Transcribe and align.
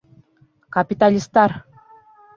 Капиталистар! 0.77 1.51